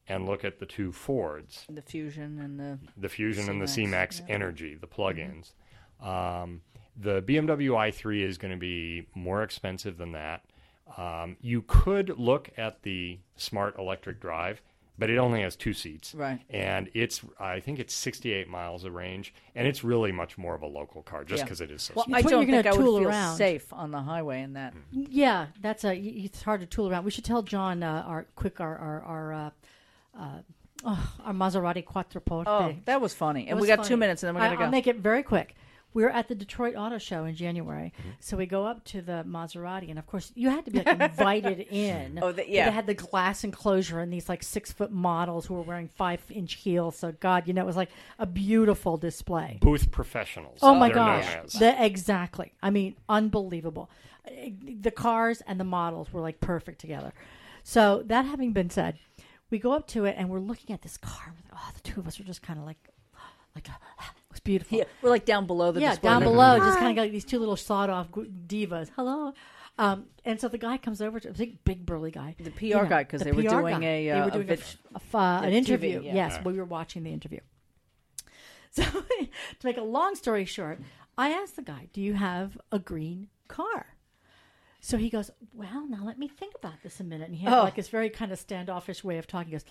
[0.08, 4.16] and look at the two Fords, The fusion and the the Fusion and the C-Max,
[4.16, 5.54] C-Max Energy, the plug-ins.
[6.00, 6.60] Um,
[6.96, 10.44] the BMW i3 is going to be more expensive than that.
[10.96, 14.60] Um, you could look at the Smart Electric Drive,
[14.98, 16.14] but it only has two seats.
[16.14, 16.40] Right.
[16.50, 20.62] And it's, I think it's 68 miles of range, and it's really much more of
[20.62, 21.44] a local car just Yeah.
[21.44, 22.16] because it is so Well, small.
[22.18, 23.36] I don't you're think I gonna would feel around.
[23.36, 24.74] safe on the highway in that.
[24.92, 27.04] Yeah, that's a, it's hard to tool around.
[27.04, 29.50] We should tell John uh, our quick our our our, uh,
[30.18, 30.38] uh,
[30.84, 32.44] oh, our Maserati Quattroporte.
[32.46, 33.48] Oh, that was funny.
[33.48, 34.64] It And we was got two minutes, and then we're gonna go.
[34.64, 35.54] I'll make it very quick.
[35.94, 38.10] We were at the Detroit Auto Show in January, Mm-hmm.
[38.20, 41.00] so we go up to the Maserati, and of course, you had to be like
[41.00, 42.18] invited in.
[42.20, 42.66] Oh, the- yeah.
[42.66, 46.20] They had the glass enclosure and these like six foot models who were wearing five
[46.30, 46.96] inch heels.
[46.96, 49.58] So God, you know, it was like a beautiful display.
[49.60, 50.58] Booth professionals.
[50.62, 51.52] Oh my gosh!
[51.52, 52.52] The, exactly.
[52.62, 53.88] I mean, unbelievable.
[54.82, 57.12] The cars and the models were like perfect together.
[57.62, 58.98] So that having been said,
[59.50, 61.34] we go up to it and we're looking at this car.
[61.54, 62.78] Oh, the two of us are just kind of like,
[63.54, 63.72] like it
[64.34, 64.78] was beautiful.
[64.78, 66.10] yeah, we're like down below the yeah, display.
[66.10, 68.90] down below, just kind of got like these two little sawed-off divas.
[68.96, 69.32] Hello.
[69.78, 72.36] Um, and so the guy comes over to a big, big burly guy.
[72.38, 73.86] The PR guy, 'cause the they were PR doing guy.
[73.86, 76.00] a, they uh, were a doing a vid- f- a f- uh, an TV, interview.
[76.02, 76.14] yeah.
[76.14, 76.42] Yes, Yeah.
[76.44, 77.40] we were watching the interview.
[78.70, 78.82] So,
[79.20, 79.28] to
[79.62, 80.80] make a long story short,
[81.16, 83.93] I asked the guy, "Do you have a green car.
[84.86, 87.28] So he goes, Well, now let me think about this a minute.
[87.28, 87.62] And he had Oh.
[87.62, 89.46] like this very kind of standoffish way of talking.
[89.48, 89.64] He goes,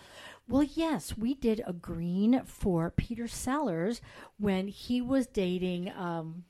[0.48, 4.02] Well, yes, we did a green for Peter Sellers
[4.40, 6.46] when he was dating um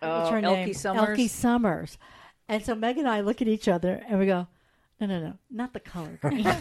[0.00, 0.72] what's Oh, her Elke name?
[0.74, 1.18] Sommers?
[1.18, 1.98] Elke Sommers.
[2.48, 4.46] And so Meg and I look at each other and we go,
[5.02, 6.46] No, no, no, not the color green.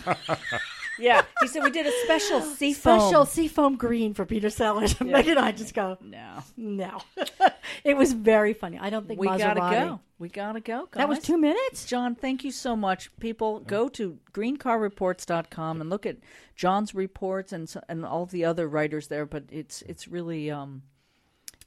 [1.00, 3.00] Yeah, he said we did a special seafoam.
[3.00, 4.96] Special seafoam green for Peter Sellers.
[5.00, 7.02] And Meg and I just go, No, No.
[7.84, 8.80] it was very funny.
[8.80, 9.38] I don't think we Maserati.
[9.56, 10.00] gotta go.
[10.20, 10.88] We gotta go.
[10.94, 11.86] That was two minutes?
[11.86, 13.16] John, thank you so much.
[13.20, 16.18] People, go to greencarreports.com and look at
[16.56, 19.26] John's reports and and all the other writers there.
[19.26, 20.82] But it's it's really um,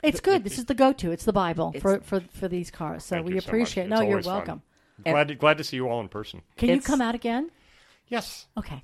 [0.02, 0.44] It's good.
[0.44, 1.12] This is the go-to.
[1.12, 3.04] It's the Bible It's- for, for for these cars.
[3.04, 3.48] So Thank we you so much.
[3.48, 3.84] appreciate.
[3.84, 4.34] It's no, you're always fun.
[4.34, 4.62] welcome.
[5.04, 6.42] Glad to, glad to see you all in person.
[6.56, 7.50] Can you come out again?
[8.08, 8.82] Yes, Okay.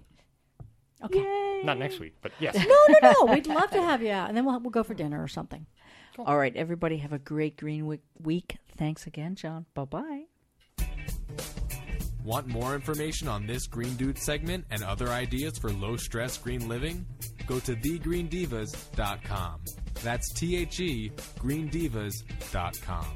[1.05, 1.61] Okay.
[1.65, 2.55] not next week, but yes.
[2.67, 3.33] No, no, no.
[3.35, 5.67] We'd love to have you out, and then we'll we'll go for dinner or something.
[6.19, 6.55] all right.
[6.57, 8.01] Everybody have a great Green Week.
[8.23, 8.57] week.
[8.79, 9.67] Thanks again, John.
[9.75, 10.23] Bye bye.
[12.25, 16.67] Want more information on this Green Dude segment and other ideas for low stress green
[16.67, 17.07] living?
[17.47, 19.61] Go to thegreendivas.com.
[20.03, 23.07] That's T H E greendivas.com.